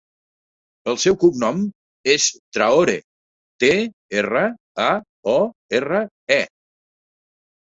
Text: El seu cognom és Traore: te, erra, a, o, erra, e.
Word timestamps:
El 0.93 0.95
seu 1.01 1.17
cognom 1.23 1.59
és 2.13 2.25
Traore: 2.57 2.95
te, 3.65 3.69
erra, 4.23 4.43
a, 4.87 4.89
o, 5.37 5.37
erra, 5.83 6.03
e. 6.39 6.41